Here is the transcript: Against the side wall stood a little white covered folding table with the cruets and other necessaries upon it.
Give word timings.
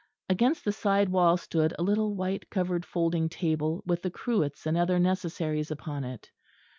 Against 0.27 0.65
the 0.65 0.71
side 0.71 1.09
wall 1.09 1.37
stood 1.37 1.75
a 1.77 1.83
little 1.83 2.15
white 2.15 2.49
covered 2.49 2.87
folding 2.87 3.29
table 3.29 3.83
with 3.85 4.01
the 4.01 4.09
cruets 4.09 4.65
and 4.65 4.75
other 4.75 4.97
necessaries 4.97 5.69
upon 5.69 6.03
it. 6.03 6.31